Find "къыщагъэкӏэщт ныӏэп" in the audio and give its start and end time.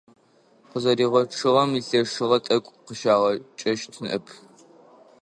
2.85-4.25